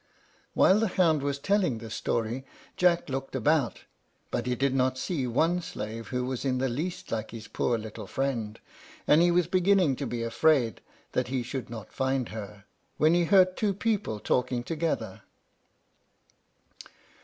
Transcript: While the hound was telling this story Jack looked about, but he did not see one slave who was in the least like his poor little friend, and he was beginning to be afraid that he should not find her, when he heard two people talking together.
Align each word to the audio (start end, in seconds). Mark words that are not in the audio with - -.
While 0.55 0.79
the 0.79 0.87
hound 0.87 1.21
was 1.21 1.37
telling 1.37 1.77
this 1.77 1.93
story 1.93 2.43
Jack 2.75 3.07
looked 3.07 3.35
about, 3.35 3.83
but 4.31 4.47
he 4.47 4.55
did 4.55 4.73
not 4.73 4.97
see 4.97 5.27
one 5.27 5.61
slave 5.61 6.07
who 6.07 6.25
was 6.25 6.43
in 6.43 6.57
the 6.57 6.69
least 6.69 7.11
like 7.11 7.29
his 7.29 7.47
poor 7.47 7.77
little 7.77 8.07
friend, 8.07 8.59
and 9.05 9.21
he 9.21 9.29
was 9.29 9.45
beginning 9.45 9.95
to 9.97 10.07
be 10.07 10.23
afraid 10.23 10.81
that 11.11 11.27
he 11.27 11.43
should 11.43 11.69
not 11.69 11.93
find 11.93 12.29
her, 12.29 12.65
when 12.97 13.13
he 13.13 13.25
heard 13.25 13.55
two 13.55 13.75
people 13.75 14.19
talking 14.19 14.63
together. 14.63 15.21